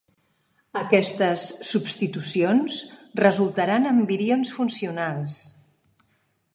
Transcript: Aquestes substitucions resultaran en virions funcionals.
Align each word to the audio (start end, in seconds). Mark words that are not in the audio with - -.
Aquestes 0.79 1.43
substitucions 1.73 2.79
resultaran 3.23 3.87
en 3.93 4.03
virions 4.15 4.57
funcionals. 4.59 5.39